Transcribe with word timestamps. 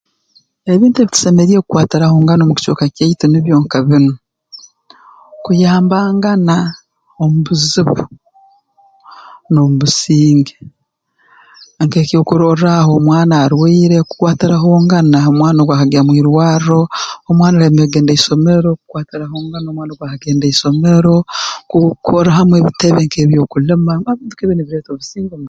Ebintu 0.73 0.97
ebi 0.99 1.11
tusemeriire 1.13 1.59
kukwatirahongana 1.63 2.41
omu 2.43 2.53
kicweka 2.57 2.85
kyaitu 2.95 3.25
nibyo 3.27 3.55
nka 3.63 3.79
binu 3.87 4.13
kuyambangana 5.43 6.55
omu 7.21 7.37
buzibu 7.45 8.01
n'omu 9.51 9.75
businge 9.81 10.55
nk'ekyokurorraaho 11.83 12.89
omwana 12.99 13.33
arwaire 13.43 13.97
kukwatirahongana 14.07 15.15
ha 15.25 15.29
mwana 15.37 15.57
ogu 15.61 15.73
agya 15.75 16.01
mu 16.07 16.13
irwarro 16.21 16.81
omwana 17.29 17.55
alemere 17.57 17.85
kugenda 17.87 18.13
ha 18.13 18.19
isomero 18.19 18.69
kukwatirahongana 18.79 19.65
omwana 19.69 19.91
ogu 19.91 20.03
akagenda 20.05 20.45
ha 20.47 20.51
isomero 20.53 21.15
kukorrahamu 21.69 22.53
ebitebe 22.59 23.01
nk'eby'okulima 23.05 23.91
ebitebe 24.21 24.53
nibireeta 24.53 24.89
obusinge 24.91 25.35